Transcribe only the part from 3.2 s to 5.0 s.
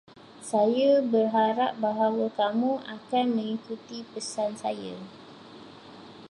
mengikuti pesan saya.